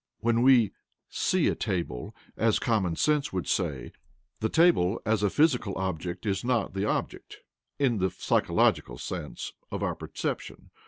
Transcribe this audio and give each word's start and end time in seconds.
When 0.19 0.41
we 0.41 0.71
"see 1.09 1.47
a 1.47 1.53
table," 1.53 2.15
as 2.35 2.57
common 2.57 2.95
sense 2.95 3.31
would 3.31 3.45
say, 3.47 3.91
the 4.39 4.49
table 4.49 4.99
as 5.05 5.21
a 5.21 5.29
physical 5.29 5.77
object 5.77 6.25
is 6.25 6.43
not 6.43 6.73
the 6.73 6.85
"object" 6.85 7.41
(in 7.77 7.99
the 7.99 8.09
psychological 8.09 8.97
sense) 8.97 9.53
of 9.69 9.83
our 9.83 9.93
perception. 9.93 10.71